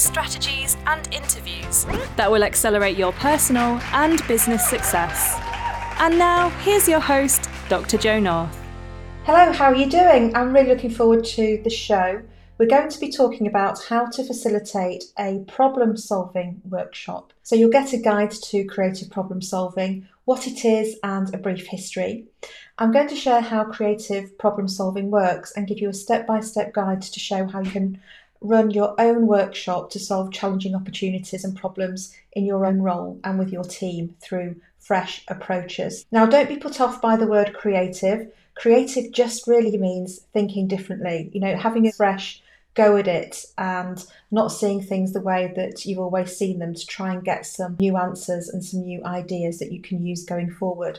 [0.00, 1.84] strategies, and interviews
[2.16, 5.36] that will accelerate your personal and business success.
[5.98, 7.98] And now, here's your host, Dr.
[7.98, 8.56] Jo North.
[9.24, 10.34] Hello, how are you doing?
[10.34, 12.22] I'm really looking forward to the show.
[12.56, 17.32] We're going to be talking about how to facilitate a problem solving workshop.
[17.42, 21.66] So, you'll get a guide to creative problem solving, what it is, and a brief
[21.66, 22.24] history.
[22.78, 26.40] I'm going to share how creative problem solving works and give you a step by
[26.40, 28.00] step guide to show how you can
[28.40, 33.38] run your own workshop to solve challenging opportunities and problems in your own role and
[33.38, 36.06] with your team through fresh approaches.
[36.10, 38.32] Now, don't be put off by the word creative.
[38.54, 42.42] Creative just really means thinking differently, you know, having a fresh
[42.74, 46.86] go at it and not seeing things the way that you've always seen them to
[46.86, 50.50] try and get some new answers and some new ideas that you can use going
[50.50, 50.98] forward.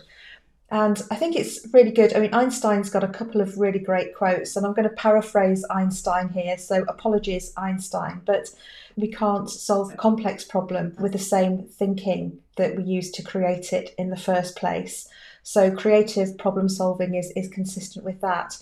[0.72, 2.16] And I think it's really good.
[2.16, 5.66] I mean, Einstein's got a couple of really great quotes, and I'm going to paraphrase
[5.70, 6.58] Einstein here.
[6.58, 8.50] So apologies, Einstein, but
[8.96, 13.74] we can't solve a complex problem with the same thinking that we used to create
[13.74, 15.10] it in the first place.
[15.44, 18.58] So creative problem solving is, is consistent with that.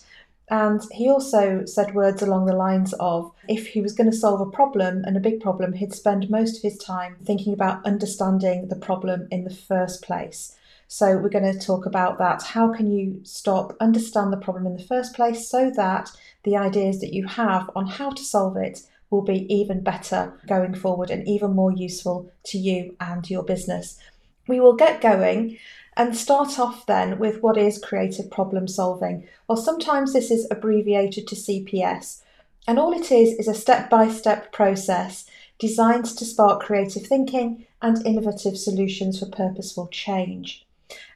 [0.50, 4.42] And he also said words along the lines of if he was going to solve
[4.42, 8.68] a problem and a big problem, he'd spend most of his time thinking about understanding
[8.68, 10.56] the problem in the first place.
[10.92, 12.42] So, we're going to talk about that.
[12.42, 16.10] How can you stop, understand the problem in the first place so that
[16.44, 18.80] the ideas that you have on how to solve it
[19.12, 24.00] will be even better going forward and even more useful to you and your business?
[24.48, 25.60] We will get going
[25.96, 29.28] and start off then with what is creative problem solving.
[29.48, 32.24] Well, sometimes this is abbreviated to CPS,
[32.68, 37.68] and all it is is a step by step process designed to spark creative thinking
[37.80, 40.66] and innovative solutions for purposeful change.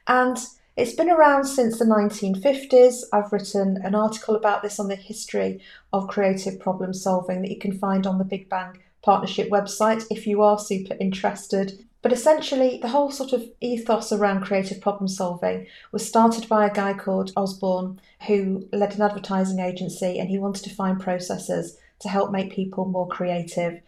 [0.06, 0.38] And
[0.76, 3.04] it's been around since the 1950s.
[3.12, 5.60] I've written an article about this on the history
[5.92, 10.26] of creative problem solving that you can find on the Big Bang Partnership website if
[10.26, 11.84] you are super interested.
[12.02, 16.74] But essentially, the whole sort of ethos around creative problem solving was started by a
[16.74, 22.08] guy called Osborn who led an advertising agency and he wanted to find processes to
[22.08, 23.80] help make people more creative.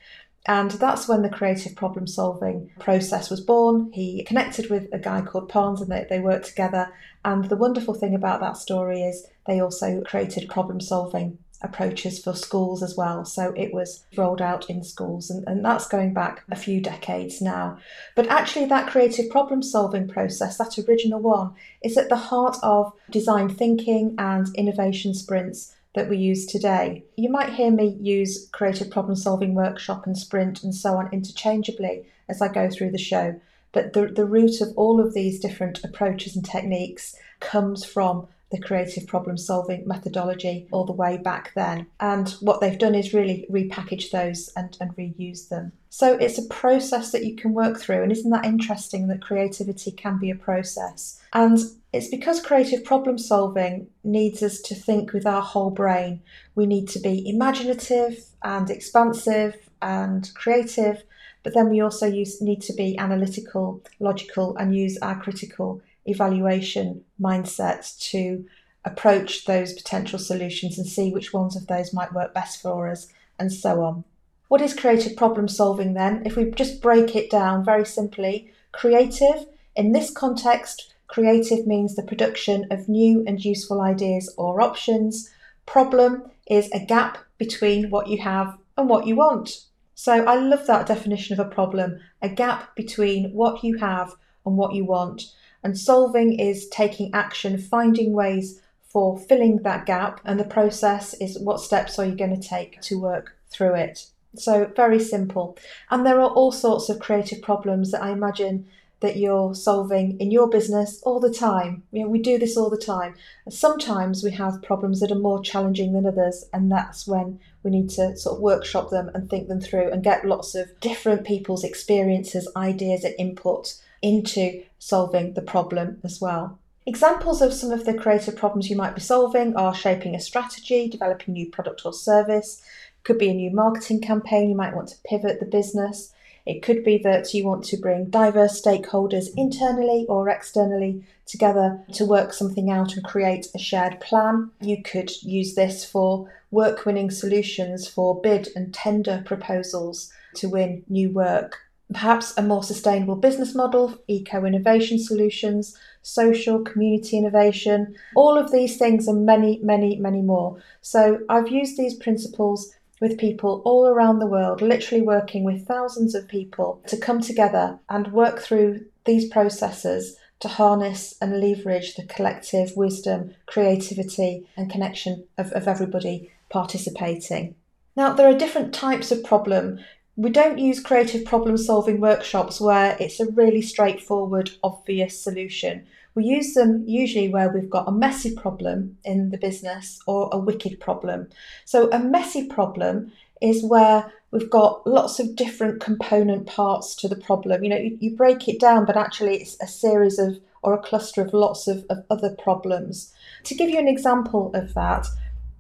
[0.47, 3.91] And that's when the creative problem solving process was born.
[3.93, 6.93] He connected with a guy called Parnes and they, they worked together.
[7.25, 12.35] And the wonderful thing about that story is they also created problem solving approaches for
[12.35, 13.25] schools as well.
[13.25, 17.41] So it was rolled out in schools, and, and that's going back a few decades
[17.41, 17.79] now.
[18.15, 22.93] But actually, that creative problem solving process, that original one, is at the heart of
[23.11, 27.03] design thinking and innovation sprints that we use today.
[27.17, 32.07] You might hear me use creative problem solving workshop and sprint and so on interchangeably
[32.29, 33.41] as I go through the show.
[33.73, 38.61] But the, the root of all of these different approaches and techniques comes from the
[38.61, 41.87] creative problem solving methodology all the way back then.
[41.99, 45.73] And what they've done is really repackage those and, and reuse them.
[45.91, 48.03] So it's a process that you can work through.
[48.03, 51.21] And isn't that interesting that creativity can be a process?
[51.33, 51.59] And
[51.93, 56.21] it's because creative problem solving needs us to think with our whole brain.
[56.55, 61.03] We need to be imaginative and expansive and creative,
[61.43, 67.05] but then we also use, need to be analytical, logical, and use our critical evaluation
[67.21, 68.45] mindset to
[68.85, 73.09] approach those potential solutions and see which ones of those might work best for us,
[73.39, 74.05] and so on.
[74.49, 76.23] What is creative problem solving then?
[76.25, 82.03] If we just break it down very simply, creative in this context, creative means the
[82.03, 85.31] production of new and useful ideas or options.
[85.67, 89.65] Problem is a gap between what you have and what you want.
[89.95, 94.57] So I love that definition of a problem a gap between what you have and
[94.57, 95.33] what you want.
[95.67, 100.21] And solving is taking action, finding ways for filling that gap.
[100.25, 104.07] And the process is what steps are you going to take to work through it.
[104.37, 105.59] So, very simple.
[105.91, 108.69] And there are all sorts of creative problems that I imagine
[109.01, 111.83] that you're solving in your business all the time.
[111.91, 113.17] You know, we do this all the time.
[113.49, 117.91] Sometimes we have problems that are more challenging than others, and that's when we need
[117.91, 121.65] to sort of workshop them and think them through and get lots of different people's
[121.65, 126.59] experiences, ideas, and input into solving the problem as well.
[126.89, 130.89] Examples of some of the creative problems you might be solving are shaping a strategy,
[130.89, 132.63] developing new product or service,
[133.03, 136.13] could be a new marketing campaign, you might want to pivot the business.
[136.45, 142.05] It could be that you want to bring diverse stakeholders internally or externally together to
[142.05, 144.53] work something out and create a shared plan.
[144.61, 150.85] You could use this for work winning solutions for bid and tender proposals to win
[150.89, 151.59] new work.
[151.93, 158.77] Perhaps a more sustainable business model, eco innovation solutions, social, community innovation, all of these
[158.77, 160.61] things and many, many, many more.
[160.81, 166.15] So I've used these principles with people all around the world, literally working with thousands
[166.15, 172.05] of people to come together and work through these processes to harness and leverage the
[172.05, 177.55] collective wisdom, creativity, and connection of, of everybody participating.
[177.97, 179.79] Now, there are different types of problem.
[180.17, 185.87] We don't use creative problem solving workshops where it's a really straightforward, obvious solution.
[186.15, 190.39] We use them usually where we've got a messy problem in the business or a
[190.39, 191.29] wicked problem.
[191.67, 197.17] So, a messy problem is where we've got lots of different component parts to the
[197.17, 197.63] problem.
[197.63, 200.83] You know, you, you break it down, but actually it's a series of or a
[200.83, 203.13] cluster of lots of, of other problems.
[203.45, 205.07] To give you an example of that,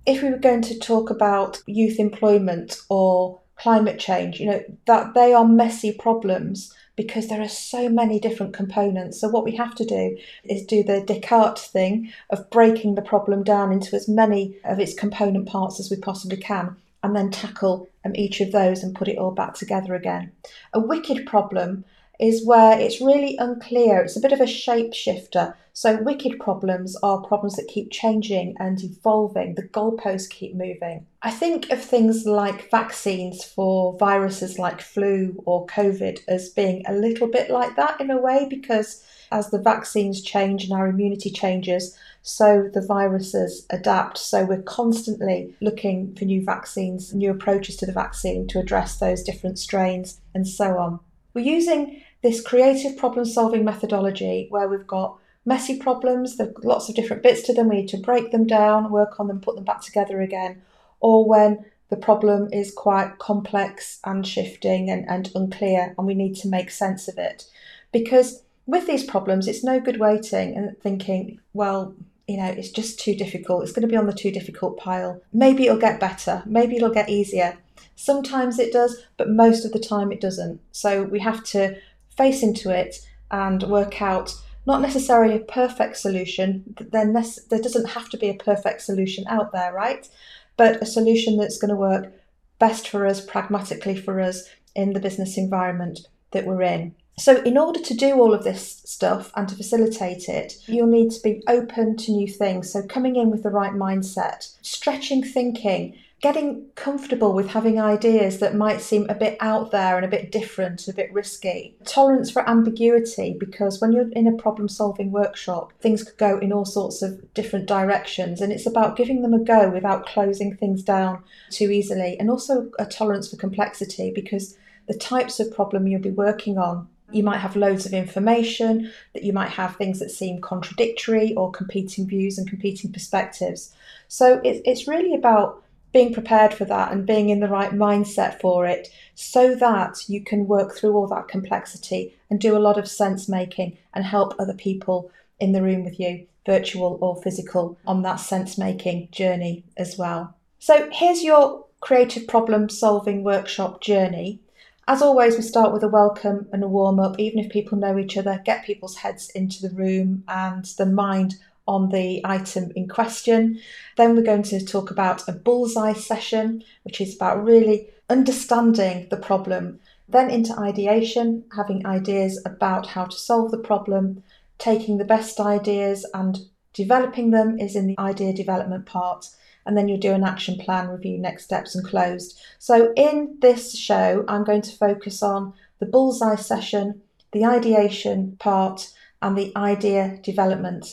[0.06, 5.14] if we were going to talk about youth employment or climate change, you know, that
[5.14, 9.20] they are messy problems because there are so many different components.
[9.20, 13.42] So, what we have to do is do the Descartes thing of breaking the problem
[13.42, 17.88] down into as many of its component parts as we possibly can, and then tackle
[18.04, 20.32] um, each of those and put it all back together again.
[20.72, 21.84] A wicked problem
[22.18, 24.00] is where it's really unclear.
[24.00, 25.54] It's a bit of a shapeshifter.
[25.72, 29.56] So, wicked problems are problems that keep changing and evolving.
[29.56, 31.06] The goalposts keep moving.
[31.20, 36.94] I think of things like vaccines for viruses like flu or COVID as being a
[36.94, 41.30] little bit like that in a way, because as the vaccines change and our immunity
[41.30, 44.16] changes, so the viruses adapt.
[44.16, 49.22] So we're constantly looking for new vaccines, new approaches to the vaccine to address those
[49.22, 51.00] different strains and so on.
[51.34, 56.88] We're using this creative problem solving methodology where we've got messy problems, there are lots
[56.88, 59.54] of different bits to them, we need to break them down, work on them, put
[59.54, 60.60] them back together again,
[60.98, 66.34] or when the problem is quite complex and shifting and, and unclear and we need
[66.34, 67.44] to make sense of it.
[67.92, 71.94] Because with these problems, it's no good waiting and thinking, well,
[72.26, 73.62] you know, it's just too difficult.
[73.62, 75.22] It's going to be on the too difficult pile.
[75.32, 76.42] Maybe it'll get better.
[76.44, 77.56] Maybe it'll get easier.
[77.94, 80.60] Sometimes it does, but most of the time it doesn't.
[80.72, 81.76] So we have to
[82.16, 82.96] face into it
[83.30, 84.34] and work out
[84.66, 86.74] not necessarily a perfect solution.
[86.90, 90.08] Then there doesn't have to be a perfect solution out there, right?
[90.56, 92.12] But a solution that's going to work
[92.58, 96.00] best for us, pragmatically for us in the business environment
[96.32, 96.94] that we're in.
[97.18, 101.12] So, in order to do all of this stuff and to facilitate it, you'll need
[101.12, 102.70] to be open to new things.
[102.70, 108.54] So, coming in with the right mindset, stretching thinking, getting comfortable with having ideas that
[108.54, 111.76] might seem a bit out there and a bit different, a bit risky.
[111.84, 116.52] Tolerance for ambiguity, because when you're in a problem solving workshop, things could go in
[116.52, 120.82] all sorts of different directions, and it's about giving them a go without closing things
[120.82, 122.18] down too easily.
[122.18, 124.56] And also a tolerance for complexity, because
[124.88, 129.22] the types of problem you'll be working on you might have loads of information, that
[129.22, 133.72] you might have things that seem contradictory or competing views and competing perspectives.
[134.08, 135.62] So it, it's really about
[135.92, 140.22] being prepared for that and being in the right mindset for it so that you
[140.22, 144.34] can work through all that complexity and do a lot of sense making and help
[144.38, 149.64] other people in the room with you, virtual or physical, on that sense making journey
[149.76, 150.34] as well.
[150.58, 154.40] So here's your creative problem solving workshop journey.
[154.88, 157.98] As always, we start with a welcome and a warm up, even if people know
[157.98, 161.36] each other, get people's heads into the room and the mind
[161.66, 163.60] on the item in question.
[163.96, 169.16] Then we're going to talk about a bullseye session, which is about really understanding the
[169.16, 169.80] problem.
[170.08, 174.22] Then into ideation, having ideas about how to solve the problem,
[174.58, 176.38] taking the best ideas and
[176.72, 179.28] developing them is in the idea development part.
[179.64, 182.40] And then you'll do an action plan, review next steps, and closed.
[182.60, 188.92] So, in this show, I'm going to focus on the bullseye session, the ideation part,
[189.20, 190.86] and the idea development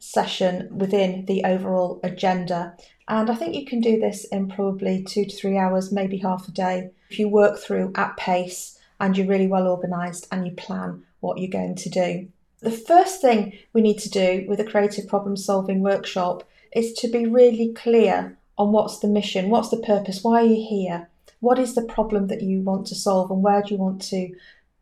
[0.00, 2.74] session within the overall agenda.
[3.06, 6.48] And I think you can do this in probably two to three hours, maybe half
[6.48, 10.52] a day, if you work through at pace and you're really well organised and you
[10.52, 12.28] plan what you're going to do.
[12.60, 17.08] The first thing we need to do with a creative problem solving workshop is to
[17.08, 21.08] be really clear on what's the mission, what's the purpose, why are you here,
[21.40, 24.34] what is the problem that you want to solve, and where do you want to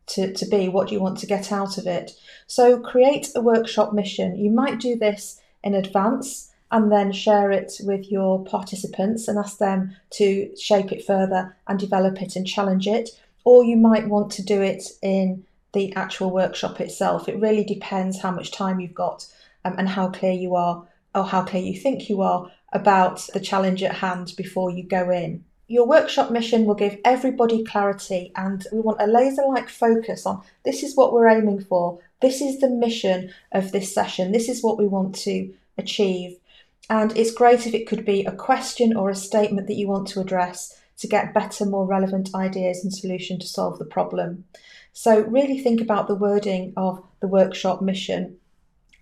[0.09, 0.69] to, to be?
[0.69, 2.11] What do you want to get out of it?
[2.47, 4.37] So create a workshop mission.
[4.37, 9.57] You might do this in advance and then share it with your participants and ask
[9.57, 13.09] them to shape it further and develop it and challenge it.
[13.49, 17.27] or you might want to do it in the actual workshop itself.
[17.27, 19.25] It really depends how much time you've got
[19.65, 23.39] um, and how clear you are, or how clear you think you are about the
[23.39, 25.43] challenge at hand before you go in.
[25.71, 30.41] Your workshop mission will give everybody clarity, and we want a laser like focus on
[30.65, 34.63] this is what we're aiming for, this is the mission of this session, this is
[34.63, 36.37] what we want to achieve.
[36.89, 40.07] And it's great if it could be a question or a statement that you want
[40.07, 44.45] to address to get better, more relevant ideas and solution to solve the problem.
[44.91, 48.37] So, really think about the wording of the workshop mission.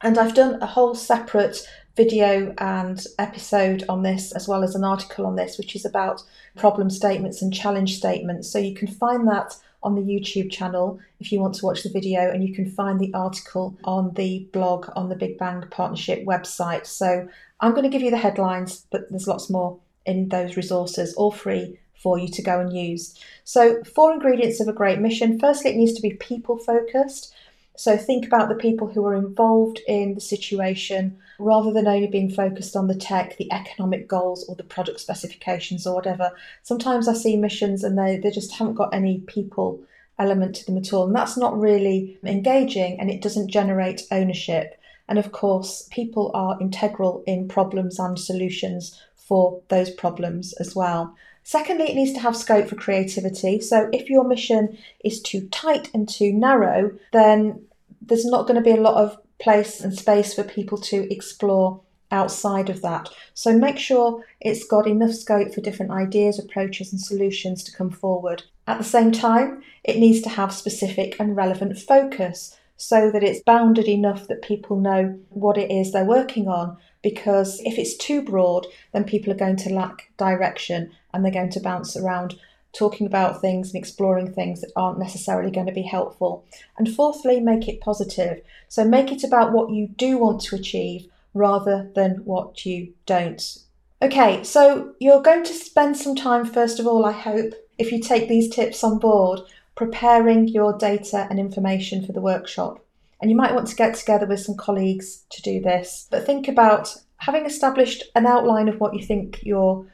[0.01, 1.65] And I've done a whole separate
[1.97, 6.23] video and episode on this, as well as an article on this, which is about
[6.55, 8.49] problem statements and challenge statements.
[8.49, 11.89] So, you can find that on the YouTube channel if you want to watch the
[11.89, 16.23] video, and you can find the article on the blog on the Big Bang Partnership
[16.25, 16.85] website.
[16.85, 17.27] So,
[17.59, 21.31] I'm going to give you the headlines, but there's lots more in those resources, all
[21.31, 23.19] free for you to go and use.
[23.43, 25.39] So, four ingredients of a great mission.
[25.39, 27.33] Firstly, it needs to be people focused.
[27.77, 32.29] So, think about the people who are involved in the situation rather than only being
[32.29, 36.31] focused on the tech, the economic goals, or the product specifications or whatever.
[36.63, 39.79] Sometimes I see missions and they, they just haven't got any people
[40.17, 41.05] element to them at all.
[41.05, 44.79] And that's not really engaging and it doesn't generate ownership.
[45.07, 51.15] And of course, people are integral in problems and solutions for those problems as well.
[51.43, 53.61] Secondly, it needs to have scope for creativity.
[53.61, 57.66] So if your mission is too tight and too narrow, then
[58.07, 61.81] there's not going to be a lot of place and space for people to explore
[62.11, 63.09] outside of that.
[63.33, 67.89] So make sure it's got enough scope for different ideas, approaches, and solutions to come
[67.89, 68.43] forward.
[68.65, 73.41] At the same time, it needs to have specific and relevant focus so that it's
[73.41, 78.21] bounded enough that people know what it is they're working on because if it's too
[78.21, 82.35] broad, then people are going to lack direction and they're going to bounce around
[82.73, 86.45] talking about things and exploring things that aren't necessarily going to be helpful.
[86.77, 88.41] And fourthly, make it positive.
[88.67, 93.57] So make it about what you do want to achieve rather than what you don't.
[94.01, 97.99] Okay, so you're going to spend some time, first of all, I hope, if you
[97.99, 99.41] take these tips on board,
[99.75, 102.83] preparing your data and information for the workshop.
[103.21, 106.07] And you might want to get together with some colleagues to do this.
[106.11, 109.87] But think about having established an outline of what you think your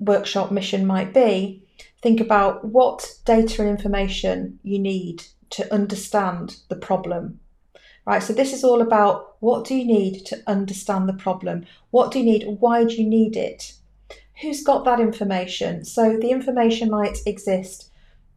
[0.00, 1.62] workshop mission might be.
[2.02, 7.40] Think about what data and information you need to understand the problem.
[8.04, 11.66] Right, so this is all about what do you need to understand the problem?
[11.90, 12.44] What do you need?
[12.60, 13.72] Why do you need it?
[14.40, 15.84] Who's got that information?
[15.84, 17.90] So the information might exist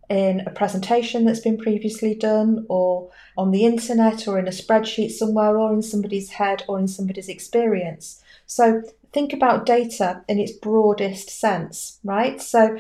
[0.10, 5.12] in a presentation that's been previously done, or on the internet, or in a spreadsheet
[5.12, 8.24] somewhere, or in somebody's head, or in somebody's experience.
[8.48, 8.82] So
[9.14, 12.42] think about data in its broadest sense, right?
[12.42, 12.80] So,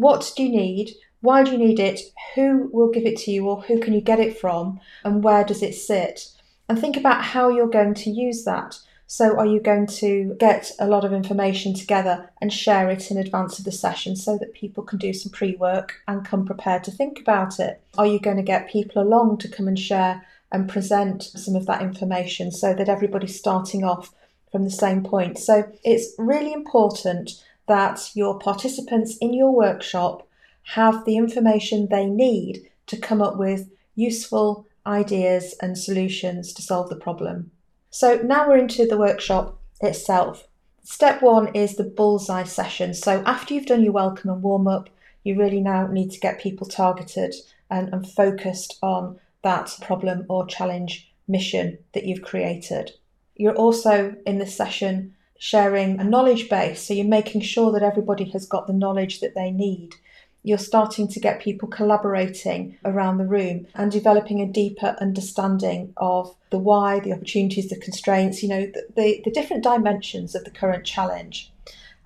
[0.00, 0.94] what do you need?
[1.20, 2.00] Why do you need it?
[2.34, 4.80] Who will give it to you, or who can you get it from?
[5.04, 6.26] And where does it sit?
[6.70, 8.78] And think about how you're going to use that.
[9.06, 13.18] So, are you going to get a lot of information together and share it in
[13.18, 16.84] advance of the session so that people can do some pre work and come prepared
[16.84, 17.82] to think about it?
[17.98, 21.66] Are you going to get people along to come and share and present some of
[21.66, 24.14] that information so that everybody's starting off
[24.50, 25.38] from the same point?
[25.38, 27.32] So, it's really important
[27.70, 30.26] that your participants in your workshop
[30.74, 36.88] have the information they need to come up with useful ideas and solutions to solve
[36.88, 37.52] the problem.
[37.90, 40.48] So now we're into the workshop itself.
[40.82, 42.92] Step one is the bullseye session.
[42.92, 44.90] So after you've done your welcome and warm up,
[45.22, 47.36] you really now need to get people targeted
[47.70, 52.90] and, and focused on that problem or challenge mission that you've created.
[53.36, 56.86] You're also in this session sharing a knowledge base.
[56.86, 59.96] So you're making sure that everybody has got the knowledge that they need
[60.42, 66.34] you're starting to get people collaborating around the room and developing a deeper understanding of
[66.50, 70.50] the why, the opportunities, the constraints, you know, the, the, the, different dimensions of the
[70.50, 71.52] current challenge.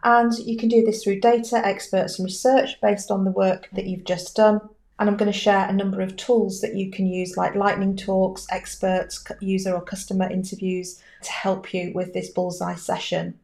[0.02, 3.86] And you can do this through data, experts, and research based on the work that
[3.86, 4.60] you've just done.
[4.98, 7.96] And I'm going to share a number of tools that you can use, like lightning
[7.96, 13.38] talks, experts, user or customer interviews, to help you with this bullseye session.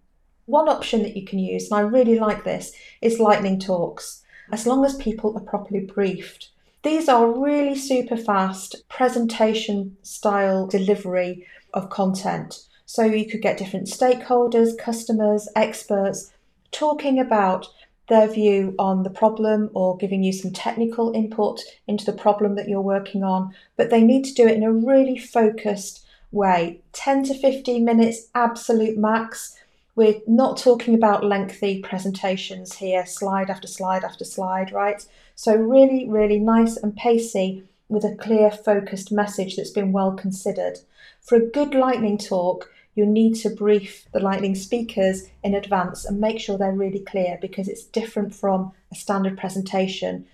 [0.47, 4.67] One option that you can use, and I really like this, is lightning talks as
[4.67, 6.51] long as people are properly briefed.
[6.83, 12.61] These are really super fast presentation style delivery of content.
[12.87, 16.33] So you could get different stakeholders, customers, experts
[16.73, 17.69] talking about
[18.11, 22.69] their view on the problem or giving you some technical input into the problem that
[22.69, 27.25] you're working on, but they need to do it in a really focused way 10
[27.25, 29.57] to 15 minutes, absolute max.
[29.97, 35.05] We're not talking about lengthy presentations here, slide after slide after slide, right?
[35.35, 40.79] So, really, really nice and pacey with a clear, focused message that's been well considered.
[41.23, 46.21] For a good lightning talk, you need to brief the lightning speakers in advance and
[46.21, 50.27] make sure they're really clear because it's different from a standard presentation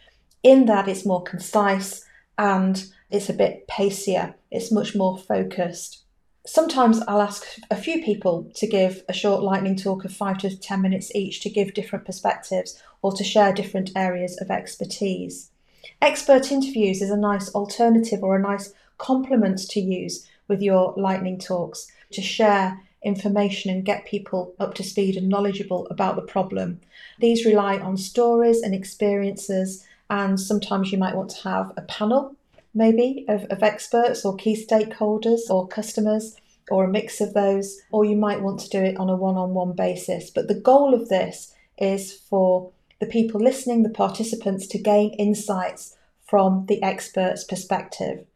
[0.42, 2.04] in that it's more concise
[2.38, 6.04] and it's a bit pacier, it's much more focused.
[6.46, 10.56] Sometimes I'll ask a few people to give a short lightning talk of five to
[10.56, 15.50] 10 minutes each to give different perspectives or to share different areas of expertise.
[16.00, 21.38] Expert interviews is a nice alternative or a nice complement to use with your lightning
[21.38, 26.80] talks to share information and get people up to speed and knowledgeable about the problem.
[27.20, 32.34] These rely on stories and experiences, and sometimes you might want to have a panel,
[32.74, 36.36] maybe, of, of experts or key stakeholders or customers,
[36.68, 39.36] or a mix of those, or you might want to do it on a one
[39.36, 40.30] on one basis.
[40.30, 45.96] But the goal of this is for the people listening, the participants, to gain insights
[46.26, 48.26] from the expert's perspective.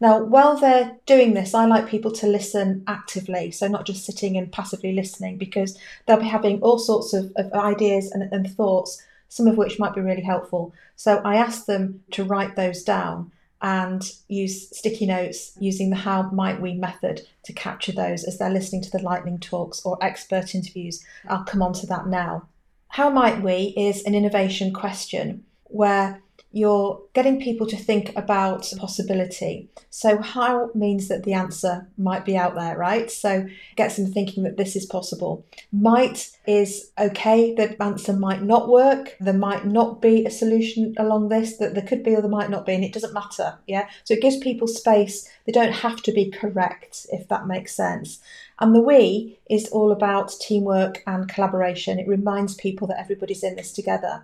[0.00, 4.36] Now, while they're doing this, I like people to listen actively, so not just sitting
[4.36, 9.02] and passively listening, because they'll be having all sorts of, of ideas and, and thoughts,
[9.28, 10.72] some of which might be really helpful.
[10.96, 16.22] So I ask them to write those down and use sticky notes using the How
[16.30, 20.54] Might We method to capture those as they're listening to the lightning talks or expert
[20.54, 21.02] interviews.
[21.28, 22.46] I'll come on to that now.
[22.88, 26.20] How Might We is an innovation question where
[26.54, 29.68] you're getting people to think about possibility.
[29.90, 33.10] So, how means that the answer might be out there, right?
[33.10, 35.44] So, gets them thinking that this is possible.
[35.72, 39.16] Might is okay, the answer might not work.
[39.18, 42.50] There might not be a solution along this, that there could be or there might
[42.50, 43.58] not be, and it doesn't matter.
[43.66, 43.88] Yeah.
[44.04, 45.28] So, it gives people space.
[45.46, 48.20] They don't have to be correct, if that makes sense.
[48.60, 51.98] And the we is all about teamwork and collaboration.
[51.98, 54.22] It reminds people that everybody's in this together.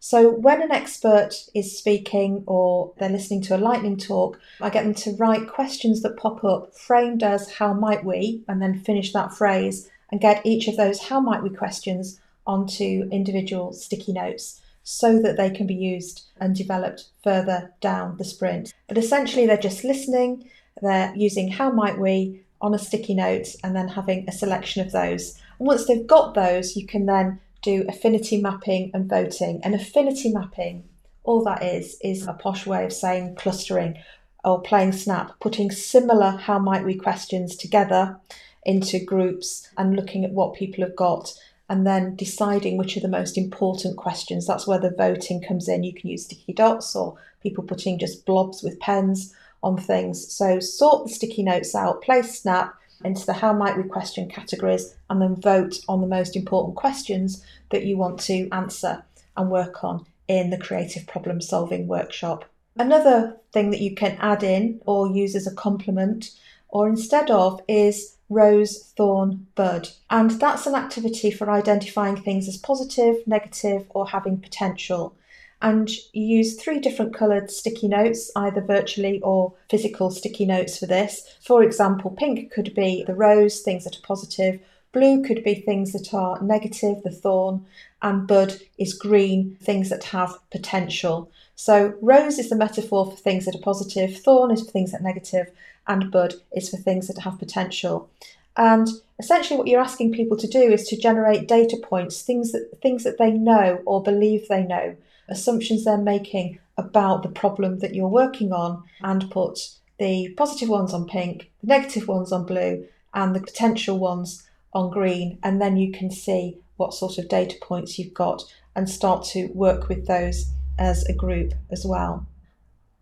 [0.00, 4.84] So when an expert is speaking or they're listening to a lightning talk, I get
[4.84, 9.12] them to write questions that pop up framed as how might we, and then finish
[9.12, 14.60] that phrase and get each of those how might we questions onto individual sticky notes
[14.82, 18.74] so that they can be used and developed further down the sprint.
[18.86, 20.50] But essentially, they're just listening,
[20.82, 24.92] they're using how might we on a sticky note, and then having a selection of
[24.92, 25.40] those.
[25.58, 29.60] And once they've got those, you can then do affinity mapping and voting.
[29.64, 30.84] And affinity mapping,
[31.24, 33.96] all that is, is a posh way of saying clustering
[34.44, 38.18] or playing snap, putting similar how might we questions together
[38.64, 41.32] into groups and looking at what people have got
[41.68, 44.46] and then deciding which are the most important questions.
[44.46, 45.82] That's where the voting comes in.
[45.82, 50.30] You can use sticky dots or people putting just blobs with pens on things.
[50.32, 52.74] So sort the sticky notes out, play snap,
[53.04, 57.44] into the how might we question categories and then vote on the most important questions
[57.70, 59.04] that you want to answer
[59.36, 62.44] and work on in the creative problem solving workshop.
[62.76, 66.30] Another thing that you can add in or use as a complement
[66.68, 69.88] or instead of is rose, thorn, bud.
[70.10, 75.14] And that's an activity for identifying things as positive, negative, or having potential
[75.64, 81.38] and use three different coloured sticky notes, either virtually or physical sticky notes for this.
[81.40, 84.60] For example, pink could be the rose, things that are positive,
[84.92, 87.64] blue could be things that are negative, the thorn,
[88.02, 91.30] and bud is green, things that have potential.
[91.56, 95.00] So, rose is the metaphor for things that are positive, thorn is for things that
[95.00, 95.50] are negative,
[95.86, 98.10] and bud is for things that have potential.
[98.58, 98.86] And
[99.18, 103.02] essentially, what you're asking people to do is to generate data points, things that things
[103.04, 104.94] that they know or believe they know
[105.28, 109.58] assumptions they're making about the problem that you're working on and put
[109.98, 114.90] the positive ones on pink, the negative ones on blue, and the potential ones on
[114.90, 115.38] green.
[115.42, 118.42] And then you can see what sort of data points you've got
[118.74, 120.46] and start to work with those
[120.78, 122.26] as a group as well.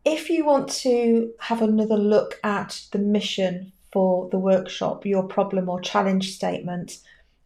[0.05, 5.69] If you want to have another look at the mission for the workshop, your problem
[5.69, 6.99] or challenge statement,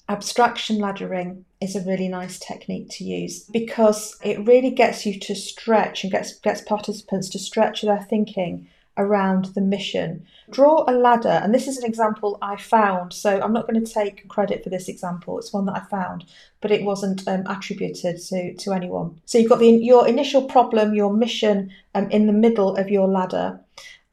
[0.09, 5.35] abstraction laddering is a really nice technique to use because it really gets you to
[5.35, 10.27] stretch and gets gets participants to stretch their thinking around the mission.
[10.51, 13.13] Draw a ladder, and this is an example I found.
[13.13, 15.39] So I'm not going to take credit for this example.
[15.39, 16.25] It's one that I found,
[16.61, 19.21] but it wasn't um, attributed to, to anyone.
[19.27, 23.09] So you've got the, your initial problem, your mission um, in the middle of your
[23.09, 23.61] ladder,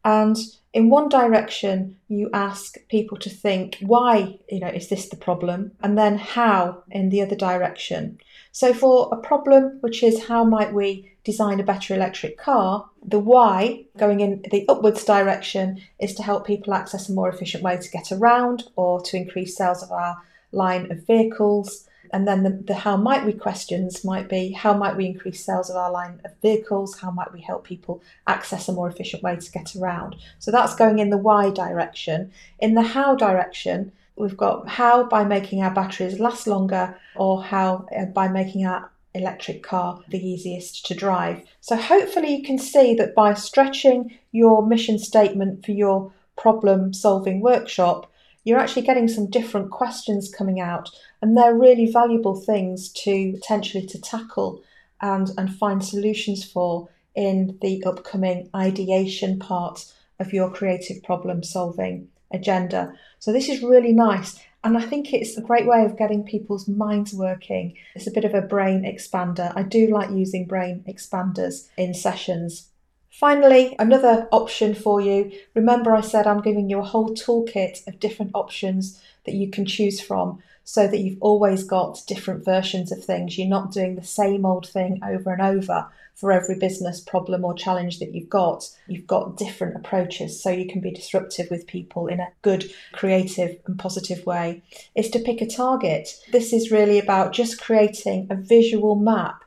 [0.04, 0.38] and
[0.74, 5.72] in one direction you ask people to think why you know is this the problem?
[5.82, 8.20] And then how in the other direction.
[8.52, 13.20] So for a problem which is how might we design a better electric car the
[13.20, 17.78] why going in the upwards direction is to help people access a more efficient way
[17.78, 20.18] to get around or to increase sales of our
[20.52, 24.96] line of vehicles And then the, the how might we questions might be how might
[24.96, 27.00] we increase sales of our line of vehicles?
[27.00, 30.16] How might we help people access a more efficient way to get around?
[30.38, 32.32] So that's going in the why direction.
[32.60, 37.88] In the how direction, we've got how by making our batteries last longer, or how
[37.98, 41.44] uh, by making our electric car the easiest to drive.
[41.62, 47.42] So hopefully you can see that by stretching your mission statement for your problem solving
[47.42, 48.12] workshop,
[48.44, 50.90] you're actually getting some different questions coming out
[51.22, 54.62] and they're really valuable things to potentially to tackle
[55.02, 59.86] and, and find solutions for in the upcoming ideation part
[60.20, 62.94] of your creative problem solving agenda.
[63.20, 64.40] So this is really nice.
[64.64, 67.76] And I think it's a great way of getting people's minds working.
[67.96, 69.52] It's a bit of a brain expander.
[69.56, 72.70] I do like using brain expanders in sessions.
[73.14, 75.32] Finally, another option for you.
[75.54, 79.68] Remember, I said I'm giving you a whole toolkit of different options that you can
[79.68, 83.38] choose from so that you've always got different versions of things.
[83.38, 87.54] You're not doing the same old thing over and over for every business problem or
[87.54, 88.68] challenge that you've got.
[88.88, 93.60] You've got different approaches so you can be disruptive with people in a good, creative,
[93.68, 94.64] and positive way.
[94.96, 96.10] Is to pick a target.
[96.32, 99.44] This is really about just creating a visual map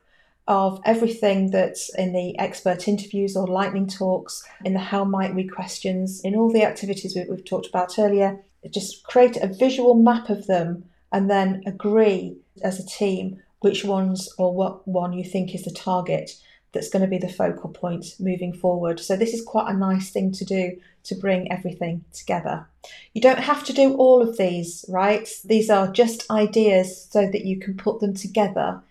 [0.49, 5.47] of everything that's in the expert interviews or lightning talks, in the how might we
[5.47, 8.41] questions, in all the activities we, we've talked about earlier.
[8.71, 14.29] Just create a visual map of them and then agree as a team which ones
[14.39, 16.33] or what one you think is the target
[16.73, 19.01] that's going to be the focal point moving forward.
[19.01, 22.67] So, this is quite a nice thing to do to bring everything together.
[23.15, 25.29] You don't have to do all of these, right?
[25.45, 28.83] These are just ideas so that you can put them together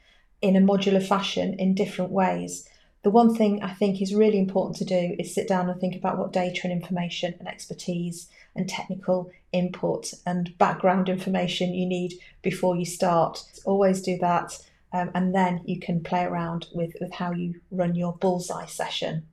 [0.42, 2.68] in a modular fashion in different ways.
[3.04, 5.96] The one thing I think is really important to do is sit down and think
[5.96, 12.14] about what data and information and expertise and technical input and background information you need
[12.42, 13.44] before you start.
[13.64, 14.58] Always do that,
[14.92, 19.28] um, and then you can play around with, with how you run your bullseye session.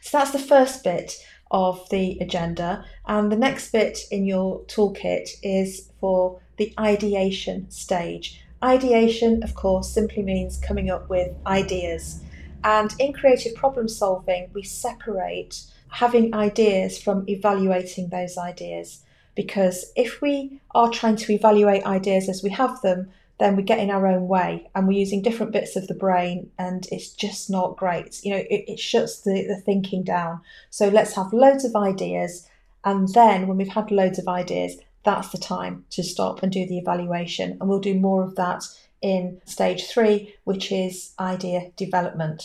[0.00, 1.14] So that's the first bit
[1.50, 8.40] of the agenda, and the next bit in your toolkit is for the ideation stage.
[8.62, 12.22] Ideation, of course, simply means coming up with ideas.
[12.64, 19.02] And in creative problem solving, we separate having ideas from evaluating those ideas.
[19.34, 23.78] Because if we are trying to evaluate ideas as we have them, then we get
[23.78, 27.50] in our own way and we're using different bits of the brain and it's just
[27.50, 28.24] not great.
[28.24, 30.40] You know, it, it shuts the, the thinking down.
[30.70, 32.48] So let's have loads of ideas.
[32.84, 36.66] And then when we've had loads of ideas, that's the time to stop and do
[36.66, 37.56] the evaluation.
[37.58, 38.64] And we'll do more of that
[39.00, 42.42] in stage three, which is idea development.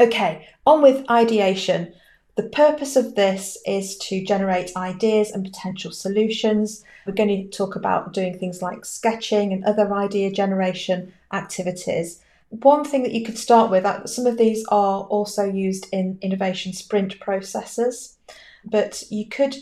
[0.00, 1.92] Okay, on with ideation.
[2.36, 6.82] The purpose of this is to generate ideas and potential solutions.
[7.06, 12.20] We're going to talk about doing things like sketching and other idea generation activities.
[12.48, 16.72] One thing that you could start with, some of these are also used in innovation
[16.72, 18.16] sprint processes,
[18.64, 19.56] but you could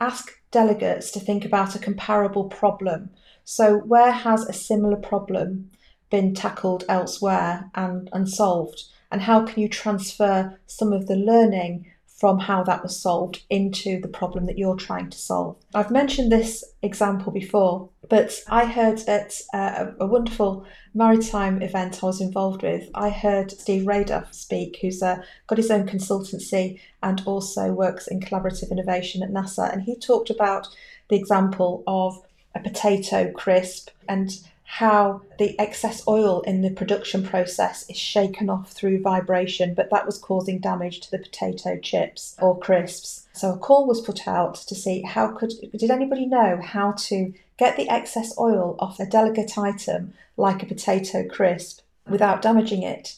[0.00, 3.10] ask delegates to think about a comparable problem.
[3.44, 5.70] So, where has a similar problem
[6.08, 8.84] been tackled elsewhere and, and solved?
[9.12, 14.00] And how can you transfer some of the learning from how that was solved into
[14.00, 15.56] the problem that you're trying to solve?
[15.74, 22.06] I've mentioned this example before, but I heard at uh, a wonderful maritime event I
[22.06, 27.22] was involved with, I heard Steve Rader speak, who's uh, got his own consultancy and
[27.26, 29.70] also works in collaborative innovation at NASA.
[29.70, 30.68] And he talked about
[31.08, 32.18] the example of
[32.54, 34.30] a potato crisp and
[34.66, 40.04] how the excess oil in the production process is shaken off through vibration, but that
[40.04, 43.26] was causing damage to the potato chips or crisps.
[43.32, 47.32] So a call was put out to see how could did anybody know how to
[47.56, 53.16] get the excess oil off a delicate item like a potato crisp without damaging it.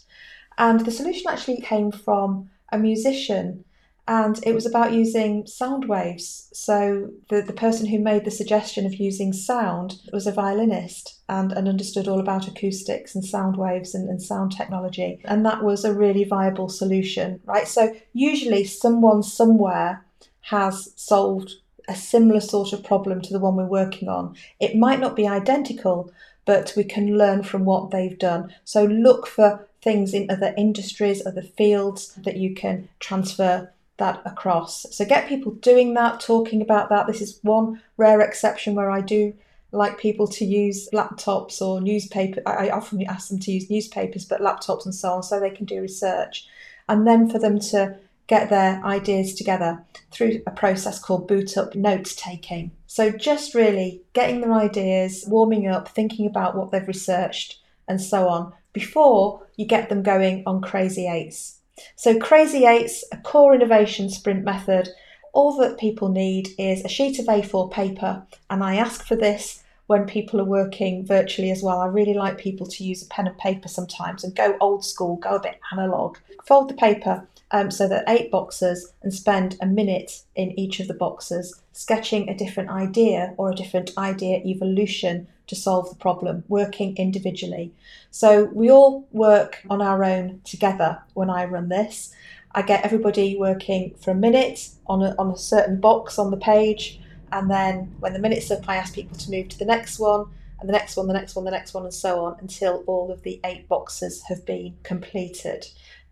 [0.59, 3.65] And the solution actually came from a musician
[4.09, 6.49] and it was about using sound waves.
[6.55, 11.53] So the, the person who made the suggestion of using sound was a violinist and,
[11.53, 15.21] and understood all about acoustics and sound waves and, and sound technology.
[15.27, 17.69] And that was a really viable solution, right?
[17.69, 20.07] So usually someone somewhere
[20.41, 24.35] has solved a similar sort of problem to the one we're working on.
[24.59, 26.11] It might not be identical,
[26.47, 28.55] but we can learn from what they've done.
[28.65, 34.87] So look for things in other industries, other fields that you can transfer that across.
[34.95, 37.07] So get people doing that, talking about that.
[37.07, 39.35] This is one rare exception where I do
[39.71, 42.41] like people to use laptops or newspaper.
[42.47, 45.67] I often ask them to use newspapers, but laptops and so on, so they can
[45.67, 46.47] do research.
[46.89, 47.97] And then for them to
[48.29, 52.71] get their ideas together through a process called boot up note taking.
[52.87, 58.29] So just really getting their ideas, warming up, thinking about what they've researched, and so
[58.29, 61.58] on before you get them going on Crazy Eights.
[61.97, 64.89] So, Crazy Eights, a core innovation sprint method,
[65.33, 69.63] all that people need is a sheet of A4 paper, and I ask for this
[69.87, 71.81] when people are working virtually as well.
[71.81, 75.17] I really like people to use a pen and paper sometimes and go old school,
[75.17, 76.19] go a bit analog.
[76.45, 80.89] Fold the paper um, so that eight boxes and spend a minute in each of
[80.89, 86.45] the boxes sketching a different idea or a different idea evolution to solve the problem,
[86.49, 87.73] working individually.
[88.11, 92.15] So we all work on our own together when I run this.
[92.55, 96.37] I get everybody working for a minute on a, on a certain box on the
[96.37, 97.01] page
[97.33, 100.27] and then when the minute's up, I ask people to move to the next one,
[100.61, 103.11] and the next one, the next one, the next one, and so on until all
[103.13, 105.67] of the eight boxes have been completed.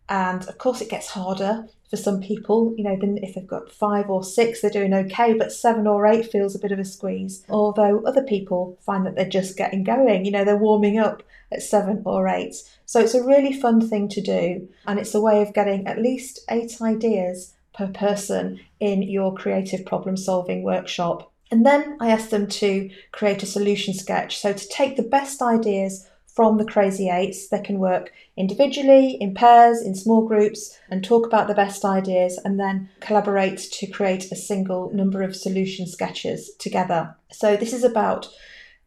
[0.09, 2.75] And of course, it gets harder for some people.
[2.77, 6.07] You know, then if they've got five or six, they're doing okay, but seven or
[6.07, 7.45] eight feels a bit of a squeeze.
[7.49, 11.63] Although other people find that they're just getting going, you know, they're warming up at
[11.63, 12.55] seven or eight.
[12.87, 16.03] So it's a really fun thing to do, and it's a way of getting at
[16.03, 21.33] least eight ideas per person in your creative problem solving workshop.
[21.51, 24.39] And then I asked them to create a solution sketch.
[24.39, 29.33] So to take the best ideas from the Crazy Eights, they can work individually, in
[29.33, 34.31] pairs, in small groups, and talk about the best ideas and then collaborate to create
[34.31, 37.17] a single number of solution sketches together.
[37.33, 38.29] So this is about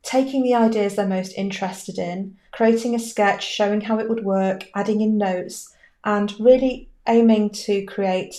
[0.04, 4.70] taking the ideas they're most interested in, creating a sketch showing how it would work,
[4.76, 8.36] adding in notes, and really aiming to create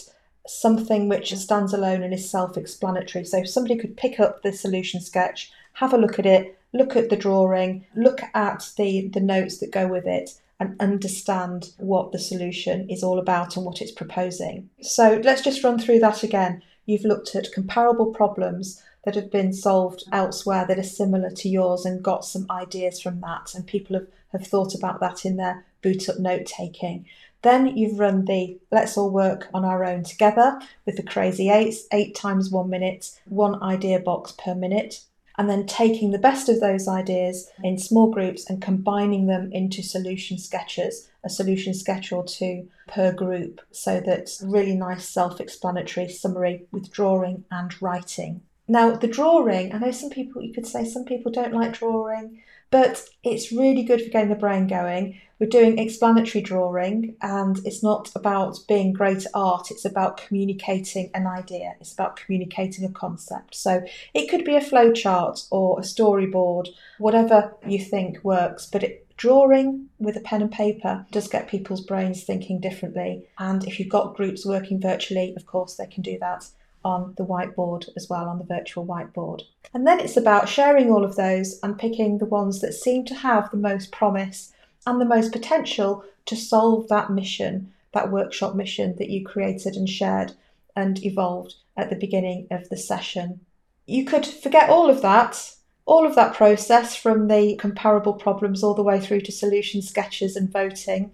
[0.46, 3.24] something which stands alone and is self explanatory.
[3.24, 7.10] So somebody could pick up the solution sketch, have a look at it, look at
[7.10, 12.18] the drawing, look at the, the notes that go with it, and understand what the
[12.18, 14.68] solution is all about and what it's proposing.
[14.82, 16.62] So let's just run through that again.
[16.84, 21.86] You've looked at comparable problems that have been solved elsewhere that are similar to yours
[21.86, 25.64] and got some ideas from that, and people have, have thought about that in their
[25.82, 27.06] boot up note taking.
[27.42, 31.86] Then you've run the let's all work on our own together with the crazy eights,
[31.90, 35.04] eight times one minute, one idea box per minute.
[35.40, 39.82] And then taking the best of those ideas in small groups and combining them into
[39.82, 46.10] solution sketches, a solution sketch or two per group, so that's really nice self explanatory
[46.10, 48.42] summary with drawing and writing.
[48.70, 52.40] Now, the drawing, I know some people, you could say some people don't like drawing,
[52.70, 55.20] but it's really good for getting the brain going.
[55.40, 61.10] We're doing explanatory drawing, and it's not about being great at art, it's about communicating
[61.14, 63.56] an idea, it's about communicating a concept.
[63.56, 63.82] So
[64.14, 69.88] it could be a flowchart or a storyboard, whatever you think works, but it, drawing
[69.98, 73.24] with a pen and paper does get people's brains thinking differently.
[73.36, 76.46] And if you've got groups working virtually, of course, they can do that
[76.84, 79.42] on the whiteboard as well, on the virtual whiteboard.
[79.74, 83.14] And then it's about sharing all of those and picking the ones that seem to
[83.14, 84.52] have the most promise
[84.86, 89.88] and the most potential to solve that mission, that workshop mission that you created and
[89.88, 90.32] shared
[90.76, 93.40] and evolved at the beginning of the session.
[93.86, 95.52] You could forget all of that,
[95.84, 100.36] all of that process from the comparable problems all the way through to solution sketches
[100.36, 101.12] and voting,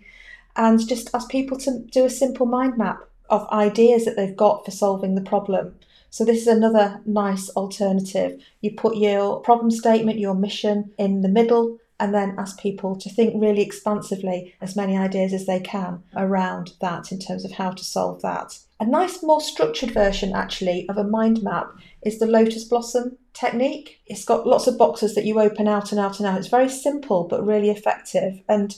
[0.54, 3.00] and just ask people to do a simple mind map
[3.30, 5.74] of ideas that they've got for solving the problem.
[6.10, 8.40] So, this is another nice alternative.
[8.60, 13.10] You put your problem statement, your mission in the middle, and then ask people to
[13.10, 17.70] think really expansively as many ideas as they can around that in terms of how
[17.70, 18.58] to solve that.
[18.78, 24.00] A nice, more structured version actually of a mind map is the lotus blossom technique.
[24.06, 26.38] It's got lots of boxes that you open out and out and out.
[26.38, 28.76] It's very simple but really effective and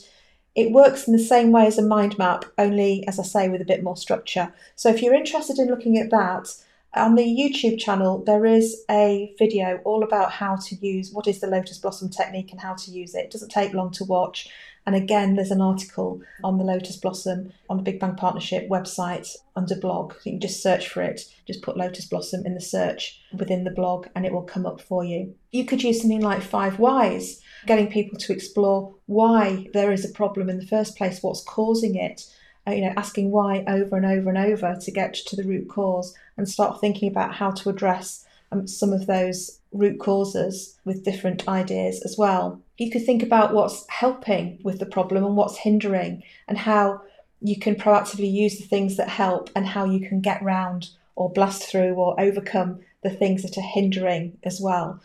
[0.55, 3.61] it works in the same way as a mind map, only as I say, with
[3.61, 4.53] a bit more structure.
[4.75, 6.53] So if you're interested in looking at that,
[6.95, 11.39] on the YouTube channel, there is a video all about how to use what is
[11.39, 13.25] the lotus blossom technique and how to use it.
[13.25, 14.49] It doesn't take long to watch.
[14.85, 19.35] And again, there's an article on the Lotus Blossom on the Big Bang Partnership website
[19.55, 20.15] under blog.
[20.23, 23.71] You can just search for it, just put Lotus Blossom in the search within the
[23.71, 25.35] blog, and it will come up for you.
[25.51, 30.13] You could use something like five whys, getting people to explore why there is a
[30.13, 32.25] problem in the first place, what's causing it,
[32.67, 35.69] uh, you know, asking why over and over and over to get to the root
[35.69, 41.05] cause and start thinking about how to address um, some of those root causes with
[41.05, 42.61] different ideas as well.
[42.77, 47.01] You could think about what's helping with the problem and what's hindering, and how
[47.41, 51.31] you can proactively use the things that help and how you can get round or
[51.31, 54.99] blast through or overcome the things that are hindering as well.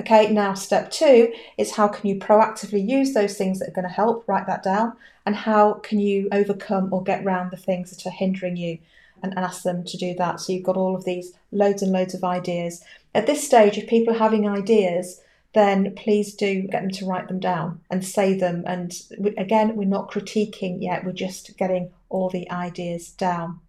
[0.00, 3.88] Okay, now step two is how can you proactively use those things that are going
[3.88, 4.24] to help?
[4.28, 4.92] Write that down.
[5.26, 8.78] And how can you overcome or get around the things that are hindering you
[9.22, 10.40] and, and ask them to do that?
[10.40, 12.84] So you've got all of these loads and loads of ideas.
[13.14, 15.20] At this stage, if people are having ideas,
[15.52, 18.62] then please do get them to write them down and say them.
[18.66, 18.94] And
[19.36, 23.60] again, we're not critiquing yet, we're just getting all the ideas down.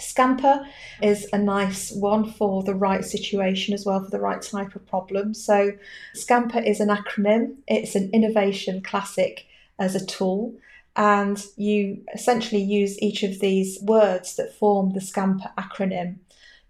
[0.00, 0.66] Scamper
[1.02, 4.86] is a nice one for the right situation as well, for the right type of
[4.86, 5.34] problem.
[5.34, 5.72] So,
[6.14, 9.46] Scamper is an acronym, it's an innovation classic
[9.78, 10.54] as a tool,
[10.96, 16.16] and you essentially use each of these words that form the Scamper acronym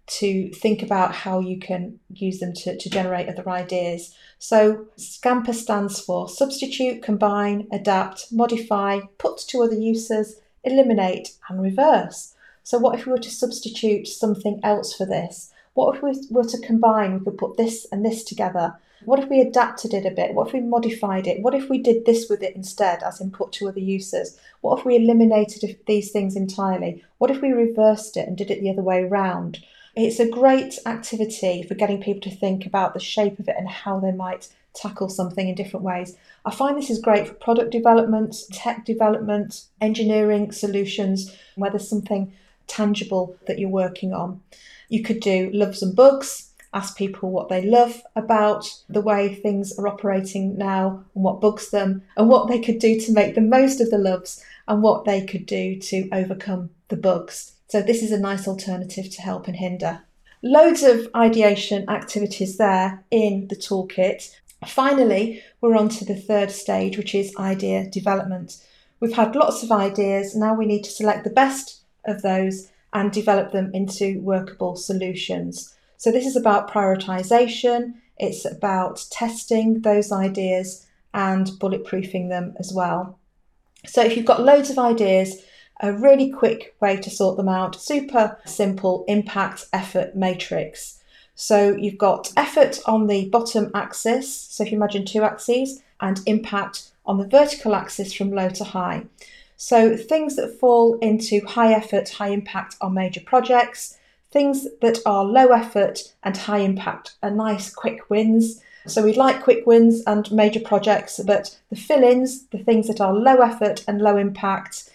[0.07, 4.13] to think about how you can use them to, to generate other ideas.
[4.39, 12.33] So, SCAMPER stands for substitute, combine, adapt, modify, put to other uses, eliminate, and reverse.
[12.63, 15.51] So, what if we were to substitute something else for this?
[15.73, 17.13] What if we were to combine?
[17.13, 18.75] We could put this and this together.
[19.05, 20.35] What if we adapted it a bit?
[20.35, 21.41] What if we modified it?
[21.41, 24.37] What if we did this with it instead, as in put to other uses?
[24.61, 27.03] What if we eliminated these things entirely?
[27.17, 29.63] What if we reversed it and did it the other way around?
[29.95, 33.67] It's a great activity for getting people to think about the shape of it and
[33.67, 36.15] how they might tackle something in different ways.
[36.45, 42.33] I find this is great for product development, tech development, engineering solutions, where there's something
[42.71, 44.41] tangible that you're working on.
[44.89, 49.77] You could do loves and bugs, ask people what they love about the way things
[49.77, 53.41] are operating now and what bugs them, and what they could do to make the
[53.41, 57.53] most of the loves and what they could do to overcome the bugs.
[57.67, 60.01] So this is a nice alternative to help and hinder.
[60.43, 64.35] Loads of ideation activities there in the toolkit.
[64.65, 68.63] Finally, we're on to the third stage, which is idea development.
[68.99, 73.11] We've had lots of ideas, now we need to select the best of those and
[73.11, 75.75] develop them into workable solutions.
[75.97, 83.17] So, this is about prioritization, it's about testing those ideas and bulletproofing them as well.
[83.85, 85.43] So, if you've got loads of ideas,
[85.81, 87.75] a really quick way to sort them out.
[87.75, 90.99] Super simple impact effort matrix.
[91.35, 96.19] So you've got effort on the bottom axis, so if you imagine two axes, and
[96.25, 99.05] impact on the vertical axis from low to high.
[99.63, 103.95] So things that fall into high effort, high impact are major projects.
[104.31, 108.59] Things that are low effort and high impact are nice quick wins.
[108.87, 112.99] So we'd like quick wins and major projects, but the fill ins, the things that
[112.99, 114.89] are low effort and low impact,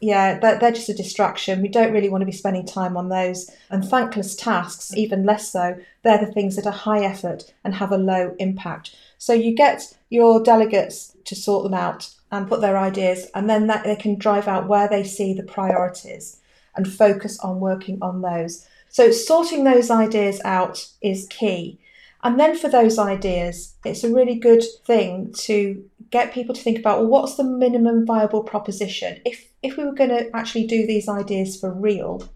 [0.00, 1.60] yeah, they're, they're just a distraction.
[1.60, 3.50] We don't really want to be spending time on those.
[3.70, 7.90] And thankless tasks, even less so, they're the things that are high effort and have
[7.90, 8.94] a low impact.
[9.18, 13.68] So you get your delegates to sort them out and put their ideas, and then
[13.68, 16.40] that they can drive out where they see the priorities
[16.74, 18.66] and focus on working on those.
[18.88, 21.78] So sorting those ideas out is key.
[22.24, 26.78] And then for those ideas, it's a really good thing to get people to think
[26.78, 29.20] about well, what's the minimum viable proposition?
[29.24, 32.28] If if we were going to actually do these ideas for real,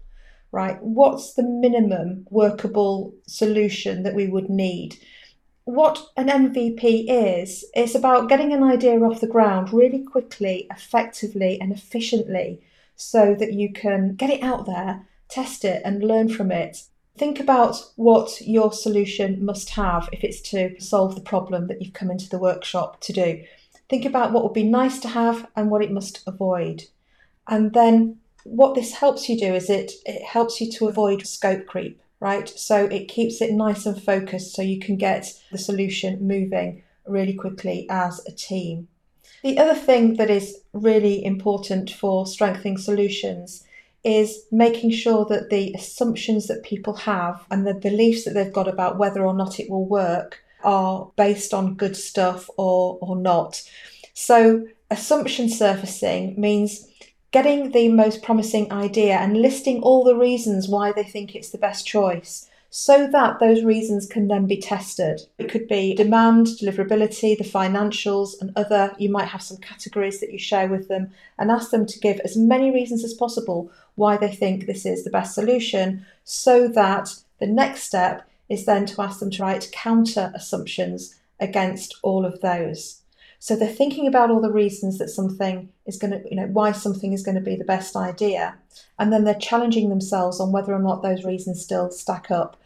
[0.51, 4.97] right, what's the minimum workable solution that we would need?
[5.67, 11.59] What an MVP is, it's about getting an idea off the ground really quickly, effectively,
[11.59, 12.61] and efficiently
[12.95, 16.83] so that you can get it out there, test it, and learn from it.
[17.17, 21.91] Think about what your solution must have if it's to solve the problem that you've
[21.91, 23.43] come into the workshop to do.
[23.89, 26.85] Think about what would be nice to have and what it must avoid.
[27.45, 31.65] And then what this helps you do is it, it helps you to avoid scope
[31.65, 32.47] creep, right?
[32.49, 37.33] So it keeps it nice and focused so you can get the solution moving really
[37.33, 38.87] quickly as a team.
[39.43, 43.63] The other thing that is really important for strengthening solutions
[44.03, 48.67] is making sure that the assumptions that people have and the beliefs that they've got
[48.67, 53.61] about whether or not it will work are based on good stuff or, or not.
[54.13, 56.87] So, assumption surfacing means
[57.37, 61.57] getting the most promising idea and listing all the reasons why they think it's the
[61.59, 65.21] best choice so that those reasons can then be tested.
[65.37, 68.95] It could be demand, deliverability, the financials, and other.
[68.97, 72.19] You might have some categories that you share with them and ask them to give
[72.21, 77.13] as many reasons as possible why they think this is the best solution so that
[77.37, 82.41] the next step is then to ask them to write counter assumptions against all of
[82.41, 82.96] those.
[83.39, 86.71] So they're thinking about all the reasons that something is going to, you know, why
[86.71, 88.57] something is going to be the best idea.
[88.97, 92.59] And then they're challenging themselves on whether or not those reasons still stack up.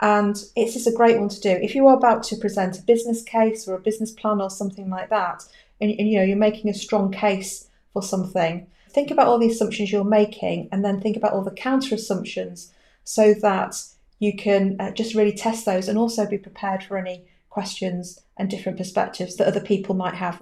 [0.00, 1.50] And it's just a great one to do.
[1.50, 4.90] If you are about to present a business case or a business plan or something
[4.90, 5.44] like that,
[5.80, 9.50] and, and you know, you're making a strong case for something, think about all the
[9.50, 12.72] assumptions you're making and then think about all the counter assumptions
[13.04, 13.82] so that
[14.18, 18.48] you can uh, just really test those and also be prepared for any questions and
[18.48, 20.40] different perspectives that other people might have.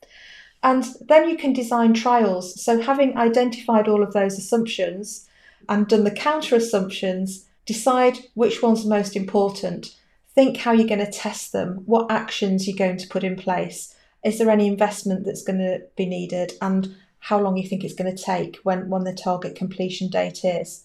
[0.63, 2.61] And then you can design trials.
[2.63, 5.29] So, having identified all of those assumptions
[5.69, 9.95] and done the counter assumptions, decide which one's are most important.
[10.35, 13.95] think how you're going to test them, what actions you're going to put in place.
[14.23, 17.95] Is there any investment that's going to be needed, and how long you think it's
[17.95, 20.85] going to take when, when the target completion date is?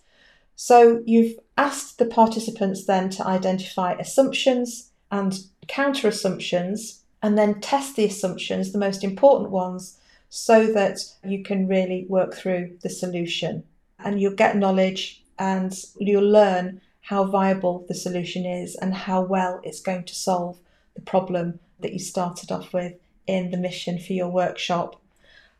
[0.55, 7.95] So, you've asked the participants then to identify assumptions and counter assumptions, and then test
[7.95, 9.97] the assumptions, the most important ones,
[10.30, 13.64] so that you can really work through the solution.
[13.99, 19.59] And you'll get knowledge and you'll learn how viable the solution is and how well
[19.64, 20.57] it's going to solve
[20.95, 22.93] the problem that you started off with
[23.28, 25.01] in the mission for your workshop.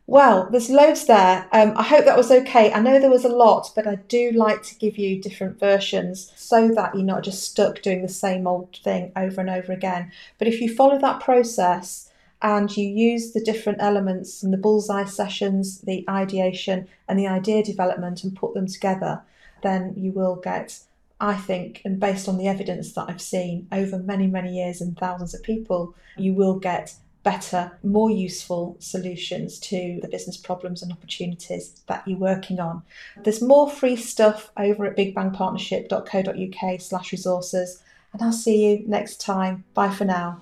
[0.06, 1.48] Well, there's loads there.
[1.52, 2.72] Um, I hope that was okay.
[2.72, 6.32] I know there was a lot, but I do like to give you different versions
[6.36, 10.10] so that you're not just stuck doing the same old thing over and over again.
[10.38, 12.10] But if you follow that process
[12.42, 17.62] and you use the different elements in the bullseye sessions, the ideation, and the idea
[17.62, 19.22] development and put them together,
[19.62, 20.80] then you will get
[21.20, 24.98] I think, and based on the evidence that I've seen over many, many years and
[24.98, 30.92] thousands of people, you will get better, more useful solutions to the business problems and
[30.92, 32.82] opportunities that you're working on.
[33.22, 39.64] There's more free stuff over at bigbangpartnership.co.uk slash resources, and I'll see you next time.
[39.74, 40.40] Bye for now.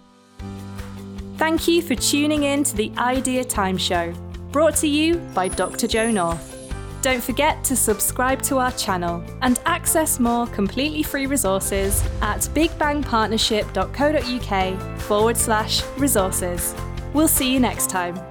[1.36, 4.12] Thank you for tuning in to the Idea Time Show,
[4.52, 5.86] brought to you by Dr.
[5.86, 6.59] Jo North.
[7.02, 15.00] Don't forget to subscribe to our channel and access more completely free resources at bigbangpartnership.co.uk
[15.00, 16.74] forward slash resources.
[17.14, 18.29] We'll see you next time.